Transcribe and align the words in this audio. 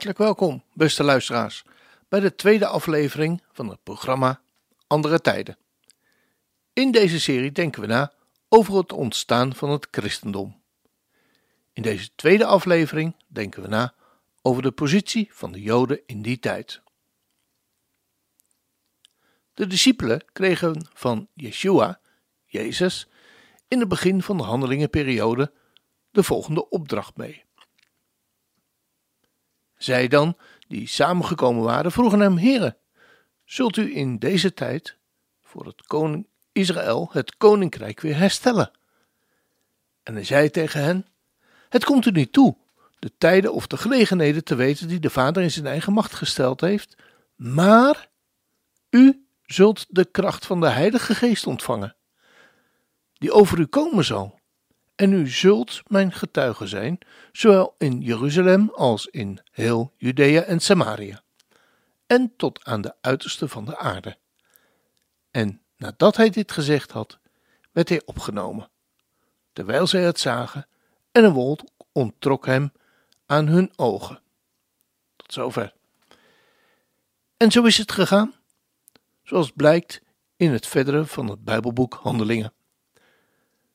Hartelijk 0.00 0.24
welkom, 0.24 0.62
beste 0.72 1.04
luisteraars, 1.04 1.64
bij 2.08 2.20
de 2.20 2.34
tweede 2.34 2.66
aflevering 2.66 3.42
van 3.52 3.68
het 3.68 3.82
programma 3.82 4.40
Andere 4.86 5.20
Tijden. 5.20 5.58
In 6.72 6.90
deze 6.90 7.20
serie 7.20 7.52
denken 7.52 7.80
we 7.80 7.86
na 7.86 8.12
over 8.48 8.76
het 8.76 8.92
ontstaan 8.92 9.54
van 9.54 9.70
het 9.70 9.88
christendom. 9.90 10.62
In 11.72 11.82
deze 11.82 12.10
tweede 12.14 12.44
aflevering 12.44 13.16
denken 13.26 13.62
we 13.62 13.68
na 13.68 13.94
over 14.42 14.62
de 14.62 14.70
positie 14.70 15.28
van 15.32 15.52
de 15.52 15.62
Joden 15.62 16.00
in 16.06 16.22
die 16.22 16.38
tijd. 16.38 16.82
De 19.54 19.66
discipelen 19.66 20.24
kregen 20.32 20.88
van 20.92 21.28
Yeshua, 21.34 22.00
Jezus, 22.44 23.08
in 23.68 23.80
het 23.80 23.88
begin 23.88 24.22
van 24.22 24.36
de 24.36 24.42
handelingenperiode 24.42 25.52
de 26.10 26.22
volgende 26.22 26.68
opdracht 26.68 27.16
mee. 27.16 27.44
Zij 29.82 30.08
dan, 30.08 30.36
die 30.68 30.88
samengekomen 30.88 31.62
waren, 31.62 31.92
vroegen 31.92 32.20
hem: 32.20 32.36
Heren, 32.36 32.76
zult 33.44 33.76
u 33.76 33.96
in 33.96 34.18
deze 34.18 34.54
tijd 34.54 34.96
voor 35.42 35.66
het 35.66 35.82
koning 35.82 36.26
Israël 36.52 37.08
het 37.12 37.36
koninkrijk 37.36 38.00
weer 38.00 38.16
herstellen? 38.16 38.70
En 40.02 40.14
hij 40.14 40.24
zei 40.24 40.50
tegen 40.50 40.82
hen: 40.82 41.06
Het 41.68 41.84
komt 41.84 42.06
u 42.06 42.10
niet 42.10 42.32
toe 42.32 42.56
de 42.98 43.12
tijden 43.18 43.52
of 43.52 43.66
de 43.66 43.76
gelegenheden 43.76 44.44
te 44.44 44.54
weten 44.54 44.88
die 44.88 45.00
de 45.00 45.10
Vader 45.10 45.42
in 45.42 45.50
zijn 45.50 45.66
eigen 45.66 45.92
macht 45.92 46.14
gesteld 46.14 46.60
heeft, 46.60 46.96
maar 47.36 48.08
u 48.90 49.26
zult 49.44 49.86
de 49.88 50.04
kracht 50.04 50.46
van 50.46 50.60
de 50.60 50.68
Heilige 50.68 51.14
Geest 51.14 51.46
ontvangen, 51.46 51.96
die 53.12 53.32
over 53.32 53.58
u 53.58 53.66
komen 53.66 54.04
zal. 54.04 54.39
En 55.00 55.12
u 55.12 55.28
zult 55.28 55.82
mijn 55.86 56.12
getuige 56.12 56.66
zijn, 56.66 56.98
zowel 57.32 57.74
in 57.78 58.00
Jeruzalem 58.00 58.70
als 58.74 59.06
in 59.06 59.42
heel 59.50 59.92
Judea 59.96 60.42
en 60.42 60.60
Samaria, 60.60 61.22
en 62.06 62.32
tot 62.36 62.64
aan 62.64 62.80
de 62.80 62.94
uiterste 63.00 63.48
van 63.48 63.64
de 63.64 63.76
aarde. 63.76 64.18
En 65.30 65.62
nadat 65.76 66.16
hij 66.16 66.30
dit 66.30 66.52
gezegd 66.52 66.90
had, 66.90 67.18
werd 67.72 67.88
hij 67.88 68.02
opgenomen, 68.04 68.70
terwijl 69.52 69.86
zij 69.86 70.02
het 70.02 70.20
zagen, 70.20 70.66
en 71.12 71.24
een 71.24 71.32
wolk 71.32 71.60
onttrok 71.92 72.46
hem 72.46 72.72
aan 73.26 73.46
hun 73.46 73.72
ogen. 73.76 74.20
Tot 75.16 75.32
zover. 75.32 75.72
En 77.36 77.50
zo 77.50 77.64
is 77.64 77.78
het 77.78 77.92
gegaan, 77.92 78.34
zoals 79.22 79.50
blijkt 79.50 80.02
in 80.36 80.52
het 80.52 80.66
verdere 80.66 81.06
van 81.06 81.30
het 81.30 81.44
Bijbelboek 81.44 81.94
Handelingen. 81.94 82.52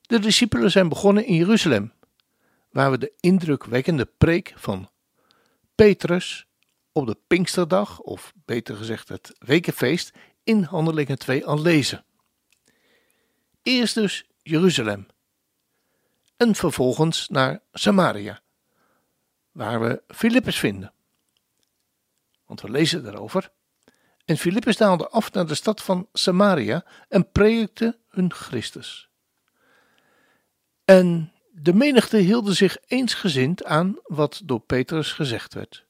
De 0.08 0.20
discipelen 0.20 0.72
zijn 0.72 0.90
begonnen 0.90 1.26
in 1.26 1.36
Jeruzalem, 1.36 1.94
waar 2.70 2.92
we 2.92 2.98
de 2.98 3.14
indrukwekkende 3.20 4.06
preek 4.06 4.54
van 4.56 4.90
Petrus 5.76 6.48
op 6.92 7.08
de 7.08 7.18
Pinksterdag, 7.28 8.00
of 8.00 8.34
beter 8.46 8.76
gezegd 8.76 9.10
het 9.10 9.36
Wekenfeest, 9.40 10.12
in 10.44 10.64
Handelingen 10.64 11.20
2 11.20 11.46
al 11.46 11.62
lezen. 11.62 12.06
Eerst 13.62 13.96
dus 13.96 14.26
Jeruzalem 14.42 15.08
en 16.38 16.56
vervolgens 16.56 17.28
naar 17.28 17.62
Samaria, 17.72 18.42
waar 19.52 19.82
we 19.82 20.04
Filippus 20.08 20.60
vinden. 20.60 20.94
Want 22.46 22.62
we 22.62 22.70
lezen 22.70 23.04
daarover. 23.04 23.52
En 24.26 24.38
Filippus 24.38 24.78
daalde 24.78 25.10
af 25.10 25.32
naar 25.32 25.48
de 25.48 25.56
stad 25.56 25.84
van 25.84 26.10
Samaria 26.14 26.86
en 27.10 27.32
predikte 27.32 28.00
hun 28.08 28.34
Christus. 28.34 29.10
En 30.86 31.32
de 31.52 31.74
menigte 31.74 32.18
hielden 32.18 32.56
zich 32.56 32.78
eensgezind 32.88 33.64
aan 33.64 34.00
wat 34.04 34.42
door 34.44 34.60
Petrus 34.60 35.12
gezegd 35.12 35.54
werd, 35.54 35.86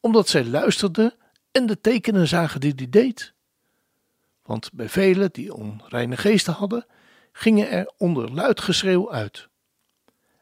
omdat 0.00 0.28
zij 0.28 0.44
luisterden 0.44 1.14
en 1.52 1.66
de 1.66 1.80
tekenen 1.80 2.28
zagen 2.28 2.60
die 2.60 2.72
hij 2.76 2.88
deed. 2.88 3.34
Want 4.42 4.72
bij 4.72 4.88
velen 4.88 5.32
die 5.32 5.54
onreine 5.54 6.16
geesten 6.16 6.52
hadden, 6.52 6.86
gingen 7.32 7.70
er 7.70 7.92
onder 7.96 8.32
luid 8.32 8.60
geschreeuw 8.60 9.12
uit. 9.12 9.48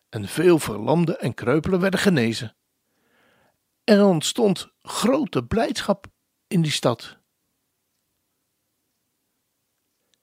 En 0.09 0.29
veel 0.29 0.59
verlamden 0.59 1.21
en 1.21 1.35
kreupelen 1.35 1.81
werden 1.81 2.01
genezen. 2.01 2.57
Er 3.85 4.05
ontstond 4.05 4.69
grote 4.83 5.45
blijdschap 5.45 6.07
in 6.47 6.63
die 6.63 6.73
stad. 6.73 7.19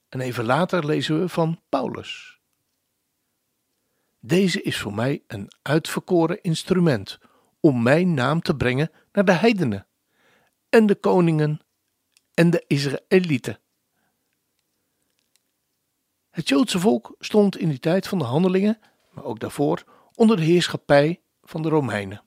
En 0.08 0.20
even 0.20 0.44
later 0.44 0.86
lezen 0.86 1.20
we 1.20 1.28
van 1.28 1.60
Paulus. 1.68 2.37
Deze 4.20 4.62
is 4.62 4.78
voor 4.78 4.94
mij 4.94 5.22
een 5.26 5.50
uitverkoren 5.62 6.42
instrument 6.42 7.18
om 7.60 7.82
mijn 7.82 8.14
naam 8.14 8.40
te 8.40 8.56
brengen 8.56 8.90
naar 9.12 9.24
de 9.24 9.32
heidenen 9.32 9.86
en 10.68 10.86
de 10.86 10.94
koningen 10.94 11.60
en 12.34 12.50
de 12.50 12.64
Israëlieten. 12.66 13.60
Het 16.30 16.48
Joodse 16.48 16.78
volk 16.78 17.14
stond 17.18 17.56
in 17.56 17.68
die 17.68 17.78
tijd 17.78 18.08
van 18.08 18.18
de 18.18 18.24
handelingen, 18.24 18.78
maar 19.10 19.24
ook 19.24 19.40
daarvoor, 19.40 19.84
onder 20.14 20.36
de 20.36 20.42
heerschappij 20.42 21.22
van 21.42 21.62
de 21.62 21.68
Romeinen. 21.68 22.22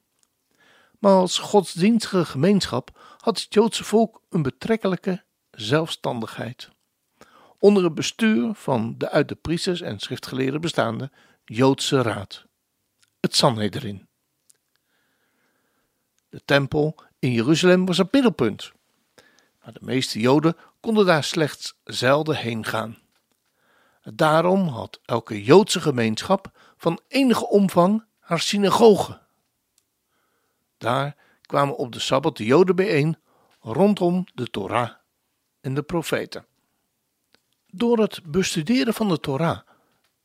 Maar 1.00 1.14
als 1.14 1.38
godsdienstige 1.38 2.26
gemeenschap 2.26 3.16
had 3.18 3.40
het 3.40 3.54
Joodse 3.54 3.84
volk 3.84 4.22
een 4.30 4.42
betrekkelijke 4.42 5.24
zelfstandigheid. 5.52 6.70
Onder 7.60 7.84
het 7.84 7.96
bestuur 7.96 8.54
van 8.54 8.96
de 8.98 9.10
uit 9.10 9.28
de 9.28 9.36
priesters 9.36 9.82
en 9.82 10.00
schriftgeleerden 10.00 10.62
bestaande 10.62 11.12
Joodse 11.46 12.02
raad, 12.02 12.46
het 13.20 13.36
Sanhedrin. 13.36 14.08
De 16.30 16.42
tempel 16.46 16.96
in 17.20 17.32
Jeruzalem 17.32 17.86
was 17.86 17.98
het 17.98 18.12
middelpunt, 18.12 18.72
maar 19.64 19.74
de 19.74 19.80
meeste 19.82 20.20
Joden 20.20 20.56
konden 20.80 21.06
daar 21.06 21.24
slechts 21.24 21.80
zelden 21.84 22.36
heen 22.36 22.66
gaan. 22.66 22.98
Daarom 24.04 24.68
had 24.68 25.00
elke 25.06 25.44
Joodse 25.44 25.82
gemeenschap 25.82 26.74
van 26.78 27.00
enige 27.08 27.48
omvang 27.48 28.06
haar 28.20 28.40
synagoge. 28.40 29.20
Daar 30.78 31.16
kwamen 31.42 31.78
op 31.78 31.92
de 31.92 32.00
Sabbat 32.00 32.38
de 32.38 32.46
Joden 32.46 32.76
bijeen 32.76 33.18
rondom 33.60 34.24
de 34.34 34.48
Torah 34.48 34.92
en 35.62 35.74
de 35.74 35.84
profeten. 35.84 36.46
Door 37.68 38.00
het 38.00 38.22
bestuderen 38.24 38.94
van 38.94 39.08
de 39.08 39.20
Torah 39.20 39.60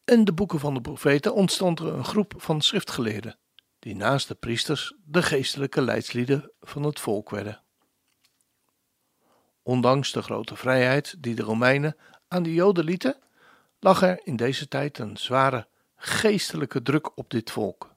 en 0.06 0.25
de 0.25 0.33
boeken 0.33 0.59
van 0.59 0.75
de 0.75 0.81
profeten 0.81 1.34
ontstond 1.34 1.81
er 1.81 1.87
een 1.87 2.05
groep 2.05 2.34
van 2.37 2.61
schriftgeleerden, 2.61 3.39
die 3.78 3.97
naast 3.97 4.28
de 4.28 4.34
priesters 4.34 4.94
de 5.05 5.22
geestelijke 5.22 5.83
leidslieden 5.83 6.53
van 6.61 6.83
het 6.83 7.00
volk 7.00 7.31
werden. 7.31 7.62
Ondanks 9.62 10.12
de 10.12 10.22
grote 10.22 10.56
vrijheid 10.56 11.22
die 11.22 11.34
de 11.34 11.43
Romeinen 11.43 11.97
aan 12.28 12.43
de 12.43 12.55
Joden 12.55 12.84
lieten, 12.84 13.19
lag 13.81 14.03
er 14.03 14.21
in 14.25 14.37
deze 14.37 14.69
tijd 14.69 14.99
een 14.99 15.17
zware 15.17 15.69
geestelijke 15.97 16.83
druk 16.83 17.17
op 17.17 17.31
dit 17.31 17.50
volk. 17.50 17.94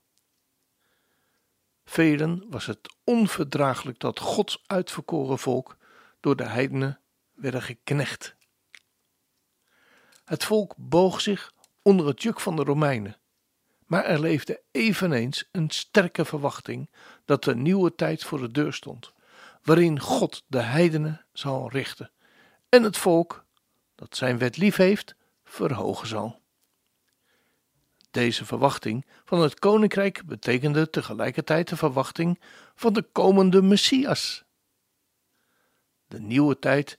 Velen 1.86 2.46
was 2.50 2.66
het 2.66 2.96
onverdraaglijk 3.04 4.00
dat 4.00 4.20
Gods 4.20 4.64
uitverkoren 4.66 5.40
volk 5.40 5.78
door 6.20 6.36
de 6.36 6.46
heidenen 6.46 7.00
werden 7.34 7.62
geknecht. 7.62 8.36
Het 10.26 10.44
volk 10.44 10.74
boog 10.78 11.22
zich 11.22 11.54
onder 11.90 12.08
het 12.08 12.22
juk 12.22 12.40
van 12.40 12.56
de 12.56 12.64
Romeinen. 12.64 13.18
Maar 13.86 14.06
er 14.06 14.20
leefde 14.20 14.62
eveneens 14.72 15.48
een 15.52 15.70
sterke 15.70 16.26
verwachting 16.26 16.90
dat 17.26 17.44
de 17.44 17.56
nieuwe 17.56 17.96
tijd 17.96 18.24
voor 18.24 18.40
de 18.40 18.52
deur 18.52 18.74
stond, 18.74 19.14
waarin 19.64 20.00
God 20.00 20.44
de 20.48 20.62
heidenen 20.62 21.26
zal 21.34 21.70
richten 21.70 22.12
en 22.70 22.84
het 22.84 22.98
volk, 22.98 23.46
dat 23.96 24.16
zijn 24.16 24.38
wet 24.38 24.58
lief 24.58 24.76
heeft, 24.76 25.16
verhogen 25.44 26.08
zal. 26.08 26.42
Deze 28.12 28.46
verwachting 28.46 29.06
van 29.26 29.42
het 29.42 29.60
koninkrijk 29.60 30.26
betekende 30.26 30.90
tegelijkertijd 30.90 31.70
de 31.70 31.78
verwachting 31.78 32.40
van 32.76 32.94
de 32.94 33.02
komende 33.02 33.62
Messias. 33.62 34.44
De 36.08 36.20
nieuwe 36.20 36.60
tijd 36.60 36.98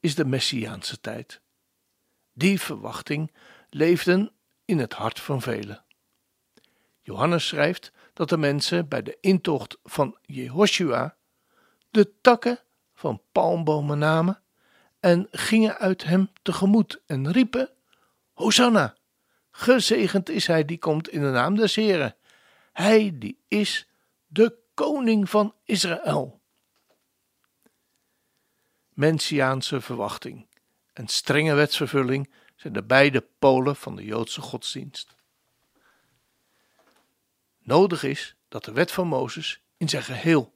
is 0.00 0.14
de 0.14 0.24
Messiaanse 0.24 1.00
tijd. 1.00 1.40
Die 2.32 2.60
verwachting 2.60 3.32
leefden 3.74 4.32
in 4.64 4.78
het 4.78 4.92
hart 4.92 5.20
van 5.20 5.42
velen. 5.42 5.84
Johannes 7.02 7.46
schrijft 7.46 7.92
dat 8.12 8.28
de 8.28 8.36
mensen 8.36 8.88
bij 8.88 9.02
de 9.02 9.18
intocht 9.20 9.78
van 9.84 10.16
Jehoshua 10.22 11.16
de 11.90 12.12
takken 12.20 12.58
van 12.94 13.22
palmbomen 13.32 13.98
namen 13.98 14.42
en 15.00 15.28
gingen 15.30 15.78
uit 15.78 16.04
hem 16.04 16.30
tegemoet 16.42 17.02
en 17.06 17.32
riepen: 17.32 17.70
Hosanna! 18.32 18.96
Gezegend 19.50 20.28
is 20.28 20.46
hij 20.46 20.64
die 20.64 20.78
komt 20.78 21.08
in 21.08 21.20
de 21.20 21.30
naam 21.30 21.56
des 21.56 21.74
Heren. 21.74 22.16
Hij 22.72 23.12
die 23.14 23.38
is 23.48 23.88
de 24.26 24.56
koning 24.74 25.30
van 25.30 25.54
Israël. 25.64 26.40
Messiaanse 28.88 29.80
verwachting 29.80 30.46
en 30.92 31.08
strenge 31.08 31.54
wetsvervulling 31.54 32.32
zijn 32.62 32.74
de 32.74 32.82
beide 32.82 33.20
polen 33.38 33.76
van 33.76 33.96
de 33.96 34.04
Joodse 34.04 34.40
godsdienst. 34.40 35.16
Nodig 37.58 38.02
is 38.02 38.36
dat 38.48 38.64
de 38.64 38.72
wet 38.72 38.92
van 38.92 39.06
Mozes 39.06 39.62
in 39.76 39.88
zijn 39.88 40.02
geheel 40.02 40.54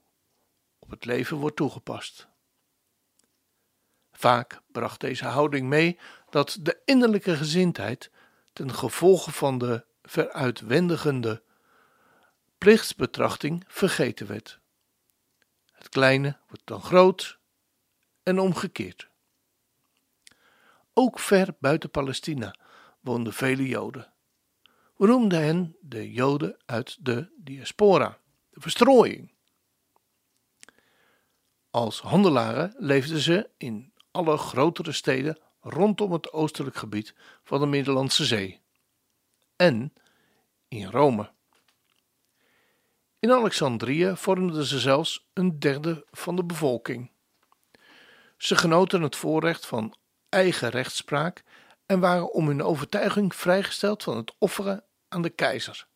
op 0.78 0.90
het 0.90 1.04
leven 1.04 1.36
wordt 1.36 1.56
toegepast. 1.56 2.28
Vaak 4.12 4.60
bracht 4.66 5.00
deze 5.00 5.24
houding 5.24 5.68
mee 5.68 5.98
dat 6.30 6.58
de 6.60 6.80
innerlijke 6.84 7.36
gezindheid 7.36 8.10
ten 8.52 8.74
gevolge 8.74 9.32
van 9.32 9.58
de 9.58 9.84
veruitwendigende 10.02 11.42
plichtsbetrachting 12.58 13.64
vergeten 13.66 14.26
werd. 14.26 14.60
Het 15.72 15.88
kleine 15.88 16.38
wordt 16.46 16.66
dan 16.66 16.82
groot 16.82 17.38
en 18.22 18.38
omgekeerd. 18.38 19.08
Ook 20.98 21.18
ver 21.18 21.54
buiten 21.58 21.90
Palestina 21.90 22.54
woonden 23.00 23.32
vele 23.32 23.68
Joden. 23.68 24.12
We 24.96 25.06
noemden 25.06 25.42
hen 25.42 25.76
de 25.80 26.12
Joden 26.12 26.56
uit 26.66 26.96
de 27.00 27.32
diaspora, 27.36 28.18
de 28.50 28.60
verstrooiing. 28.60 29.32
Als 31.70 32.00
handelaren 32.00 32.74
leefden 32.78 33.18
ze 33.18 33.50
in 33.56 33.92
alle 34.10 34.36
grotere 34.36 34.92
steden 34.92 35.38
rondom 35.60 36.12
het 36.12 36.32
oostelijk 36.32 36.76
gebied 36.76 37.14
van 37.42 37.60
de 37.60 37.66
Middellandse 37.66 38.24
Zee 38.24 38.60
en 39.56 39.92
in 40.68 40.90
Rome. 40.90 41.30
In 43.18 43.32
Alexandrië 43.32 44.12
vormden 44.14 44.64
ze 44.64 44.78
zelfs 44.78 45.28
een 45.32 45.58
derde 45.58 46.06
van 46.10 46.36
de 46.36 46.44
bevolking. 46.44 47.10
Ze 48.36 48.56
genoten 48.56 49.02
het 49.02 49.16
voorrecht 49.16 49.66
van 49.66 49.96
eigen 50.28 50.68
rechtspraak 50.68 51.44
en 51.86 52.00
waren 52.00 52.32
om 52.32 52.46
hun 52.46 52.62
overtuiging 52.62 53.34
vrijgesteld 53.34 54.02
van 54.02 54.16
het 54.16 54.34
offeren 54.38 54.84
aan 55.08 55.22
de 55.22 55.30
keizer. 55.30 55.86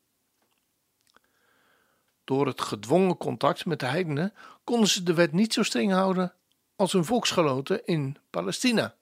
Door 2.24 2.46
het 2.46 2.60
gedwongen 2.60 3.16
contact 3.16 3.64
met 3.64 3.80
de 3.80 3.86
heidenen 3.86 4.34
konden 4.64 4.88
ze 4.88 5.02
de 5.02 5.14
wet 5.14 5.32
niet 5.32 5.52
zo 5.52 5.62
streng 5.62 5.92
houden 5.92 6.34
als 6.76 6.92
hun 6.92 7.04
volksgenoten 7.04 7.84
in 7.84 8.16
Palestina. 8.30 8.94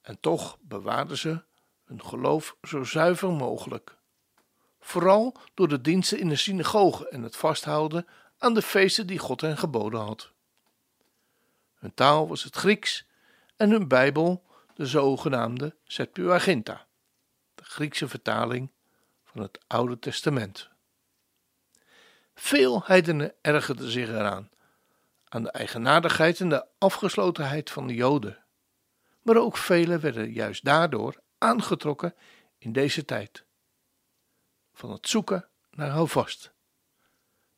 En 0.00 0.20
toch 0.20 0.58
bewaarden 0.60 1.16
ze 1.18 1.42
hun 1.84 2.04
geloof 2.04 2.56
zo 2.62 2.84
zuiver 2.84 3.30
mogelijk. 3.32 3.98
Vooral 4.80 5.36
door 5.54 5.68
de 5.68 5.80
diensten 5.80 6.18
in 6.18 6.28
de 6.28 6.36
synagoge 6.36 7.08
en 7.08 7.22
het 7.22 7.36
vasthouden 7.36 8.06
aan 8.38 8.54
de 8.54 8.62
feesten 8.62 9.06
die 9.06 9.18
God 9.18 9.40
hen 9.40 9.58
geboden 9.58 10.00
had. 10.00 10.32
Hun 11.80 11.94
taal 11.94 12.28
was 12.28 12.44
het 12.44 12.56
Grieks 12.56 13.06
en 13.56 13.70
hun 13.70 13.88
Bijbel 13.88 14.44
de 14.74 14.86
zogenaamde 14.86 15.76
Septuaginta, 15.84 16.86
de 17.54 17.64
Griekse 17.64 18.08
vertaling 18.08 18.70
van 19.24 19.42
het 19.42 19.58
Oude 19.66 19.98
Testament. 19.98 20.68
Veel 22.34 22.82
heidenen 22.84 23.34
ergerden 23.40 23.90
zich 23.90 24.08
eraan, 24.08 24.50
aan 25.28 25.42
de 25.42 25.50
eigenaardigheid 25.50 26.40
en 26.40 26.48
de 26.48 26.66
afgeslotenheid 26.78 27.70
van 27.70 27.86
de 27.86 27.94
Joden. 27.94 28.44
Maar 29.22 29.36
ook 29.36 29.56
velen 29.56 30.00
werden 30.00 30.32
juist 30.32 30.64
daardoor 30.64 31.20
aangetrokken 31.38 32.14
in 32.58 32.72
deze 32.72 33.04
tijd. 33.04 33.44
Van 34.72 34.90
het 34.90 35.08
zoeken 35.08 35.48
naar 35.70 35.90
houvast. 35.90 36.52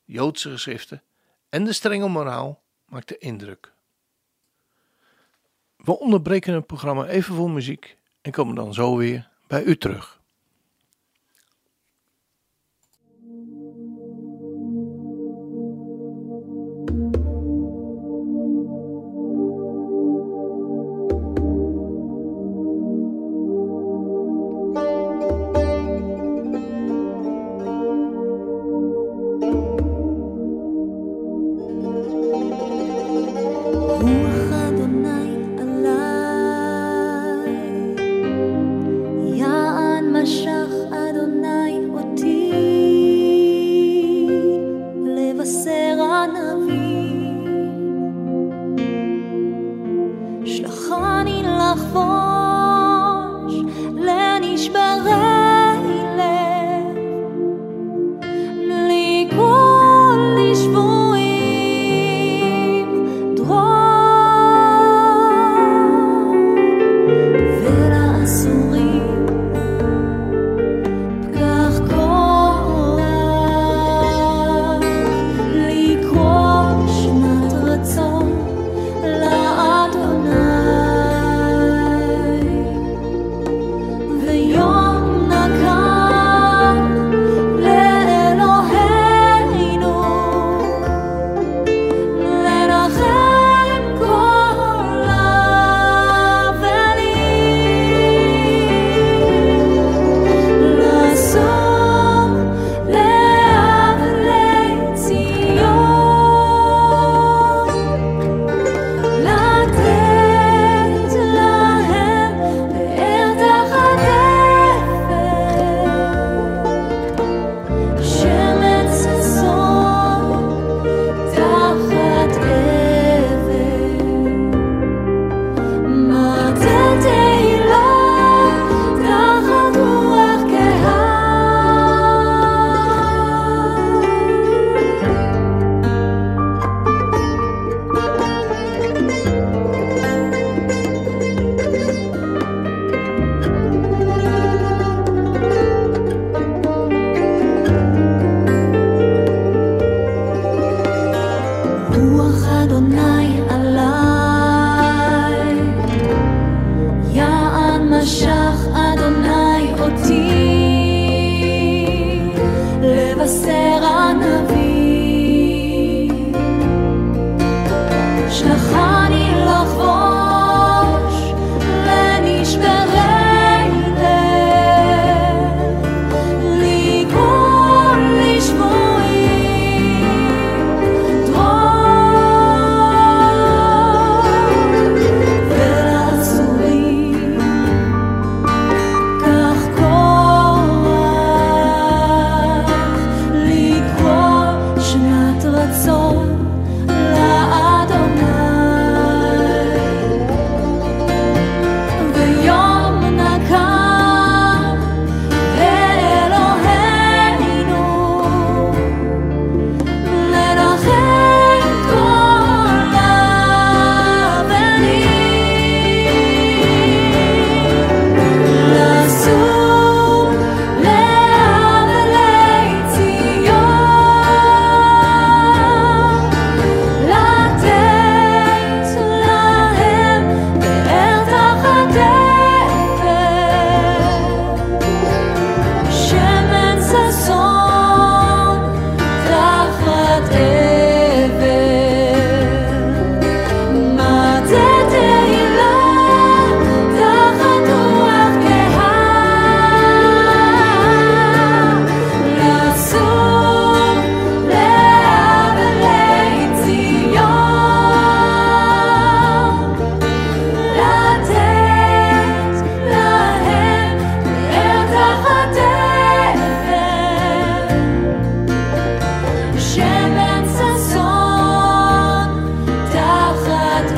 Joodse 0.05 0.51
geschriften 0.51 1.03
en 1.49 1.65
de 1.65 1.73
strenge 1.73 2.09
moraal 2.09 2.63
maakten 2.85 3.21
indruk. 3.21 3.72
We 5.85 5.99
onderbreken 5.99 6.55
het 6.55 6.67
programma 6.67 7.07
even 7.07 7.35
voor 7.35 7.51
muziek 7.51 7.97
en 8.21 8.33
komen 8.33 8.55
dan 8.55 8.75
zo 8.75 8.97
weer 8.97 9.29
bij 9.47 9.63
u 9.63 9.77
terug. 9.77 10.22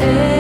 Yeah. 0.05 0.34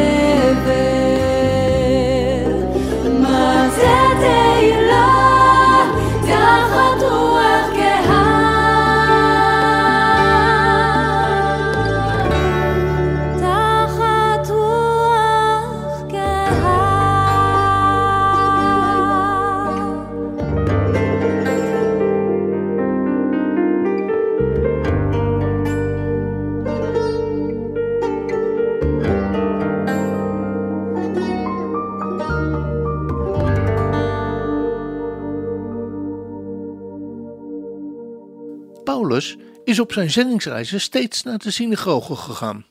Is 39.64 39.78
op 39.78 39.92
zijn 39.92 40.10
zendingsreizen 40.10 40.80
steeds 40.80 41.22
naar 41.22 41.38
de 41.38 41.50
synagoge 41.50 42.16
gegaan. 42.16 42.66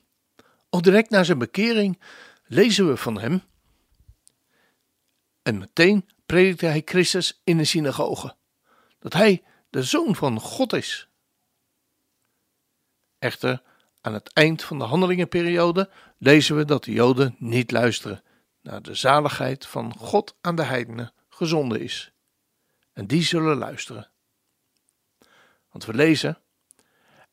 Al 0.70 0.82
direct 0.82 1.10
na 1.10 1.24
zijn 1.24 1.38
bekering 1.38 2.02
lezen 2.46 2.88
we 2.88 2.98
van 2.98 3.20
hem. 3.20 3.42
En 5.42 5.58
meteen 5.58 6.10
predikte 6.26 6.66
hij 6.66 6.82
Christus 6.86 7.42
in 7.44 7.58
de 7.58 7.64
synagoge, 7.64 8.36
dat 9.00 9.14
hij 9.14 9.44
de 9.70 9.84
zoon 9.84 10.16
van 10.16 10.40
God 10.40 10.74
is. 10.74 11.08
Echter, 13.20 13.62
aan 14.02 14.14
het 14.14 14.34
eind 14.34 14.64
van 14.64 14.78
de 14.78 14.84
handelingenperiode 14.84 15.90
lezen 16.18 16.56
we 16.56 16.66
dat 16.66 16.84
de 16.84 16.92
Joden 16.92 17.36
niet 17.40 17.72
luisteren 17.72 18.24
naar 18.62 18.82
de 18.82 18.96
zaligheid 18.96 19.66
van 19.66 19.98
God 19.98 20.36
aan 20.42 20.56
de 20.56 20.64
heidenen 20.64 21.14
gezonden 21.30 21.82
is. 21.82 22.14
En 22.94 23.08
die 23.08 23.24
zullen 23.24 23.58
luisteren. 23.58 24.13
Want 25.74 25.86
we 25.86 25.94
lezen: 25.94 26.38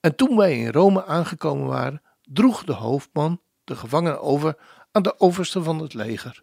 En 0.01 0.17
toen 0.17 0.37
wij 0.37 0.59
in 0.59 0.73
Rome 0.73 1.05
aangekomen 1.05 1.67
waren, 1.67 2.03
droeg 2.23 2.65
de 2.65 2.73
hoofdman 2.73 3.41
de 3.65 3.77
gevangenen 3.77 4.21
over 4.21 4.57
aan 4.93 5.03
de 5.03 5.21
overste 5.21 5.63
van 5.63 5.79
het 5.79 5.95
leger. 5.95 6.43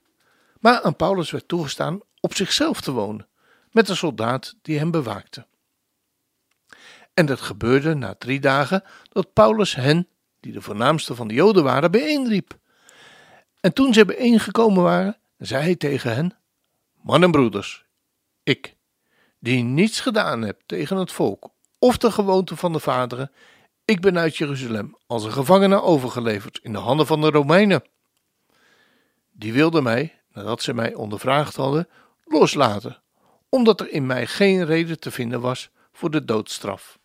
Maar 0.60 0.82
aan 0.82 0.96
Paulus 0.96 1.32
werd 1.32 1.48
toegestaan 1.48 2.00
op 2.20 2.36
zichzelf 2.36 2.82
te 2.82 2.92
wonen, 2.92 3.28
met 3.72 3.90
een 3.90 3.96
soldaat 3.96 4.56
die 4.62 4.78
hem 4.78 4.92
bewaakte. 4.92 5.48
En 7.14 7.26
dat 7.26 7.42
gebeurde 7.42 7.94
na 7.94 8.16
drie 8.16 8.40
dagen 8.40 8.84
dat 9.10 9.34
Paulus 9.34 9.76
hen, 9.76 10.08
die 10.40 10.54
de 10.54 10.62
voornaamste 10.62 11.16
van 11.16 11.28
de 11.28 11.34
Joden 11.34 11.64
waren, 11.64 11.92
bijeenriep. 11.92 12.58
En 13.60 13.74
toen 13.74 13.94
zij 13.94 14.06
bijeengekomen 14.06 14.84
waren, 14.84 15.18
zei 15.38 15.64
hij 15.64 15.76
tegen 15.76 16.16
hen: 16.16 16.38
Man 17.02 17.24
en 17.24 17.32
broeders, 17.32 17.86
ik, 18.44 18.76
die 19.40 19.64
niets 19.64 20.00
gedaan 20.00 20.42
heb 20.42 20.62
tegen 20.66 20.98
het 20.98 21.12
volk 21.12 21.56
of 21.88 21.98
de 21.98 22.12
gewoonte 22.12 22.56
van 22.56 22.74
de 22.74 22.80
vaderen, 22.80 23.32
ik 23.86 24.02
ben 24.02 24.18
uit 24.18 24.38
Jeruzalem 24.38 24.98
als 25.06 25.24
een 25.24 25.32
gevangene 25.32 25.82
overgeleverd 25.82 26.60
in 26.64 26.72
de 26.74 26.80
handen 26.80 27.08
van 27.08 27.22
de 27.22 27.30
Romeinen. 27.30 27.84
Die 29.32 29.54
wilden 29.54 29.84
mij, 29.84 30.22
nadat 30.32 30.62
ze 30.62 30.74
mij 30.74 30.94
ondervraagd 30.94 31.56
hadden, 31.56 31.88
loslaten, 32.24 33.02
omdat 33.50 33.80
er 33.80 33.90
in 33.90 34.06
mij 34.06 34.28
geen 34.28 34.66
reden 34.66 35.00
te 35.00 35.12
vinden 35.12 35.42
was 35.42 35.70
voor 35.92 36.12
de 36.12 36.26
doodstraf. 36.26 37.00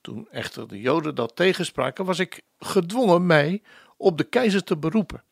Toen 0.00 0.28
echter 0.30 0.68
de 0.68 0.80
Joden 0.80 1.14
dat 1.14 1.36
tegenspraken, 1.36 2.04
was 2.04 2.18
ik 2.18 2.42
gedwongen 2.58 3.26
mij 3.26 3.62
op 3.96 4.18
de 4.18 4.24
keizer 4.24 4.64
te 4.64 4.76
beroepen. 4.76 5.22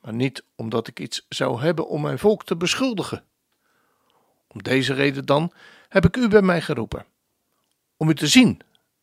Maar 0.00 0.14
niet 0.14 0.44
omdat 0.56 0.88
ik 0.88 1.00
iets 1.00 1.26
zou 1.28 1.60
hebben 1.60 1.88
om 1.88 2.00
mijn 2.00 2.18
volk 2.18 2.44
te 2.44 2.56
beschuldigen. 2.56 3.24
Om 4.48 4.62
deze 4.62 4.94
reden 4.94 5.26
dan 5.26 5.52
heb 5.88 6.04
ik 6.04 6.16
u 6.16 6.28
bij 6.28 6.42
mij 6.42 6.60
geroepen, 6.60 7.06
om 7.96 8.08
u 8.08 8.14
te 8.14 8.26
zien 8.26 8.60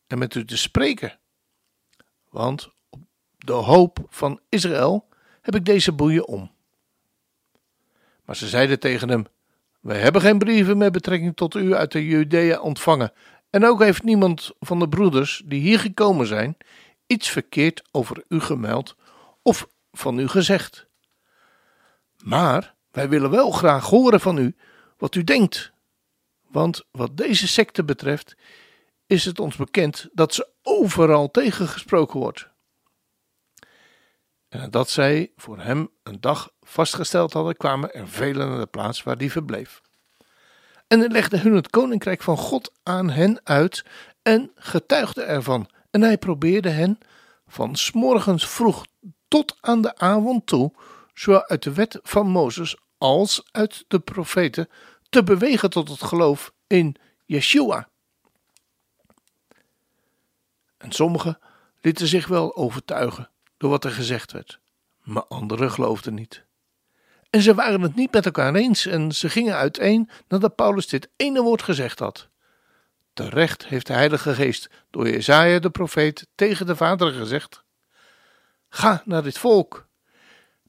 en 0.08 0.18
met 0.18 0.36
u 0.36 0.46
te 0.46 0.58
spreken. 0.58 1.20
Want 2.30 2.70
op 2.90 3.02
de 3.38 3.52
hoop 3.52 4.06
van 4.10 4.40
Israël 4.50 5.08
heb 5.42 5.56
ik 5.56 5.66
deze 5.66 5.92
boeien 5.92 6.28
om. 6.28 6.52
Maar 8.26 8.36
ze 8.36 8.48
zeiden 8.48 8.80
tegen 8.80 9.10
hem: 9.10 9.26
Wij 9.80 10.00
hebben 10.00 10.22
geen 10.22 10.38
brieven 10.38 10.78
met 10.78 10.92
betrekking 10.92 11.36
tot 11.36 11.56
u 11.56 11.76
uit 11.76 11.92
de 11.92 12.06
Judea 12.06 12.60
ontvangen. 12.60 13.14
En 13.50 13.66
ook 13.66 13.80
heeft 13.80 14.04
niemand 14.04 14.52
van 14.60 14.80
de 14.80 14.90
broeders 14.90 15.42
die 15.46 15.62
hier 15.62 15.80
gekomen 15.80 16.28
zijn 16.28 16.58
iets 17.08 17.30
verkeerd 17.30 17.84
over 17.92 18.24
u 18.28 18.40
gemeld 18.40 18.96
of 19.42 19.68
van 19.92 20.20
u 20.20 20.28
gezegd. 20.28 20.88
Maar 22.24 22.76
wij 22.92 23.10
willen 23.10 23.30
wel 23.30 23.52
graag 23.52 23.86
horen 23.86 24.20
van 24.20 24.38
u 24.38 24.56
wat 24.98 25.16
u 25.16 25.24
denkt. 25.24 25.74
Want 26.48 26.84
wat 26.92 27.18
deze 27.18 27.48
secte 27.48 27.84
betreft, 27.84 28.36
is 29.08 29.26
het 29.26 29.40
ons 29.40 29.56
bekend 29.56 30.10
dat 30.14 30.34
ze 30.34 30.48
overal 30.62 31.32
tegengesproken 31.32 32.20
wordt. 32.20 32.50
En 34.50 34.60
nadat 34.60 34.90
zij 34.90 35.32
voor 35.36 35.60
hem 35.60 35.90
een 36.04 36.22
dag 36.22 36.50
vastgesteld 36.62 37.34
hadden, 37.34 37.58
kwamen 37.58 37.94
er 37.94 38.08
velen 38.08 38.50
naar 38.50 38.60
de 38.60 38.66
plaats 38.66 39.04
waar 39.04 39.18
die 39.18 39.32
verbleef. 39.32 39.82
En 40.88 41.00
hij 41.00 41.10
legde 41.10 41.38
hun 41.38 41.56
het 41.56 41.70
koninkrijk 41.70 42.22
van 42.22 42.38
God 42.38 42.72
aan 42.84 43.10
hen 43.10 43.40
uit 43.44 43.86
en 44.22 44.52
getuigde 44.56 45.22
ervan. 45.22 45.70
En 45.92 46.02
hij 46.02 46.18
probeerde 46.18 46.70
hen 46.70 46.98
van 47.48 47.76
smorgens 47.76 48.48
vroeg 48.48 48.86
tot 49.28 49.58
aan 49.62 49.82
de 49.82 49.98
avond 49.98 50.46
toe, 50.46 50.74
zowel 51.14 51.48
uit 51.48 51.64
de 51.64 51.74
wet 51.74 52.00
van 52.04 52.28
Mozes 52.28 52.78
als 52.98 53.48
uit 53.52 53.86
de 53.88 54.00
profeten, 54.00 54.70
te 55.16 55.24
bewegen 55.24 55.70
tot 55.70 55.90
het 55.90 56.04
geloof 56.04 56.54
in 56.68 56.96
Yeshua. 57.26 57.90
En 60.78 60.92
sommigen 60.92 61.40
lieten 61.82 62.08
zich 62.08 62.28
wel 62.28 62.56
overtuigen 62.56 63.30
door 63.58 63.70
wat 63.70 63.84
er 63.84 63.92
gezegd 63.92 64.32
werd, 64.32 64.60
maar 65.04 65.26
anderen 65.26 65.72
geloofden 65.72 66.14
niet. 66.14 66.46
En 67.30 67.42
ze 67.42 67.54
waren 67.54 67.82
het 67.82 67.96
niet 67.96 68.12
met 68.12 68.26
elkaar 68.26 68.56
eens 68.56 68.86
en 68.86 69.12
ze 69.12 69.30
gingen 69.30 69.56
uiteen 69.56 70.10
nadat 70.28 70.56
Paulus 70.56 70.88
dit 70.88 71.10
ene 71.16 71.42
woord 71.42 71.62
gezegd 71.62 72.00
had. 72.00 72.30
Terecht 73.14 73.68
heeft 73.68 73.88
de 73.88 73.94
Heilige 73.94 74.34
Geest 74.34 74.70
door 74.90 75.10
Jezaja 75.10 75.60
de 75.60 75.70
profeet 75.70 76.28
tegen 76.36 76.66
de 76.66 76.76
vaderen 76.76 77.14
gezegd: 77.14 77.64
Ga 78.70 79.02
naar 79.06 79.24
dit 79.24 79.38
volk. 79.38 79.88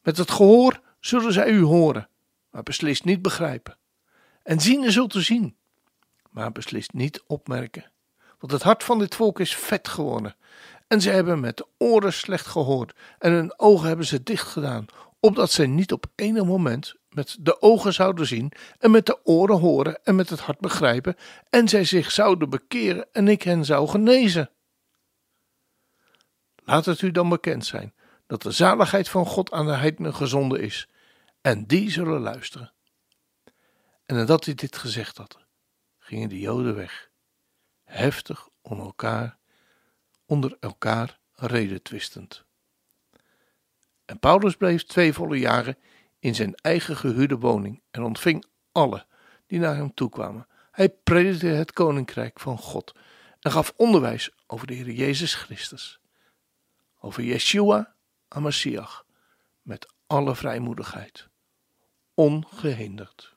Met 0.02 0.16
het 0.16 0.30
gehoor 0.30 0.80
zullen 1.00 1.32
zij 1.32 1.48
u 1.48 1.62
horen, 1.62 2.08
maar 2.50 2.62
beslist 2.62 3.04
niet 3.04 3.22
begrijpen. 3.22 3.78
En 4.46 4.60
zien 4.60 4.92
zult 4.92 5.14
u 5.14 5.22
zien, 5.22 5.56
maar 6.30 6.52
beslist 6.52 6.92
niet 6.92 7.22
opmerken. 7.26 7.90
Want 8.38 8.52
het 8.52 8.62
hart 8.62 8.84
van 8.84 8.98
dit 8.98 9.14
volk 9.14 9.40
is 9.40 9.56
vet 9.56 9.88
geworden. 9.88 10.36
En 10.86 11.00
ze 11.00 11.10
hebben 11.10 11.40
met 11.40 11.56
de 11.56 11.66
oren 11.78 12.12
slecht 12.12 12.46
gehoord 12.46 12.94
en 13.18 13.32
hun 13.32 13.58
ogen 13.58 13.88
hebben 13.88 14.06
ze 14.06 14.22
dicht 14.22 14.46
gedaan, 14.46 14.86
opdat 15.20 15.50
zij 15.50 15.66
niet 15.66 15.92
op 15.92 16.06
enig 16.14 16.44
moment 16.44 16.94
met 17.08 17.36
de 17.40 17.62
ogen 17.62 17.92
zouden 17.92 18.26
zien 18.26 18.52
en 18.78 18.90
met 18.90 19.06
de 19.06 19.24
oren 19.24 19.58
horen 19.58 20.04
en 20.04 20.14
met 20.14 20.30
het 20.30 20.40
hart 20.40 20.58
begrijpen 20.58 21.16
en 21.50 21.68
zij 21.68 21.84
zich 21.84 22.10
zouden 22.10 22.50
bekeren 22.50 23.08
en 23.12 23.28
ik 23.28 23.42
hen 23.42 23.64
zou 23.64 23.88
genezen. 23.88 24.50
Laat 26.64 26.84
het 26.84 27.02
u 27.02 27.10
dan 27.10 27.28
bekend 27.28 27.66
zijn 27.66 27.94
dat 28.26 28.42
de 28.42 28.50
zaligheid 28.50 29.08
van 29.08 29.26
God 29.26 29.52
aan 29.52 29.66
de 29.66 29.74
heidenen 29.74 30.14
gezonden 30.14 30.60
is 30.60 30.88
en 31.40 31.66
die 31.66 31.90
zullen 31.90 32.20
luisteren. 32.20 32.74
En 34.06 34.14
nadat 34.16 34.44
hij 34.44 34.54
dit 34.54 34.76
gezegd 34.76 35.16
had, 35.16 35.38
gingen 35.98 36.28
de 36.28 36.38
Joden 36.38 36.74
weg, 36.74 37.10
heftig 37.84 38.48
onder 38.60 38.86
elkaar, 38.86 39.38
onder 40.26 40.56
elkaar 40.60 41.18
redetwistend. 41.32 42.44
En 44.04 44.18
Paulus 44.18 44.56
bleef 44.56 44.84
twee 44.84 45.12
volle 45.12 45.38
jaren 45.38 45.78
in 46.18 46.34
zijn 46.34 46.54
eigen 46.54 46.96
gehuurde 46.96 47.38
woning 47.38 47.82
en 47.90 48.02
ontving 48.02 48.44
alle 48.72 49.06
die 49.46 49.58
naar 49.58 49.76
hem 49.76 49.94
toekwamen. 49.94 50.46
Hij 50.70 50.88
predikte 50.88 51.46
het 51.46 51.72
koninkrijk 51.72 52.40
van 52.40 52.58
God 52.58 52.94
en 53.40 53.50
gaf 53.50 53.72
onderwijs 53.76 54.30
over 54.46 54.66
de 54.66 54.74
Heer 54.74 54.90
Jezus 54.90 55.34
Christus, 55.34 56.00
over 57.00 57.22
Yeshua 57.22 57.94
Amasiach, 58.28 59.04
met 59.62 59.92
alle 60.06 60.36
vrijmoedigheid, 60.36 61.28
ongehinderd. 62.14 63.35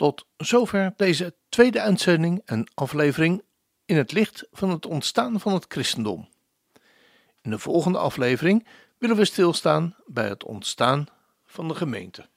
Tot 0.00 0.26
zover 0.36 0.92
deze 0.96 1.34
tweede 1.48 1.80
uitzending 1.80 2.42
en 2.44 2.70
aflevering 2.74 3.42
in 3.84 3.96
het 3.96 4.12
licht 4.12 4.46
van 4.52 4.70
het 4.70 4.86
ontstaan 4.86 5.40
van 5.40 5.54
het 5.54 5.64
christendom. 5.68 6.28
In 7.42 7.50
de 7.50 7.58
volgende 7.58 7.98
aflevering 7.98 8.66
willen 8.98 9.16
we 9.16 9.24
stilstaan 9.24 9.96
bij 10.06 10.28
het 10.28 10.44
ontstaan 10.44 11.06
van 11.46 11.68
de 11.68 11.74
gemeente. 11.74 12.28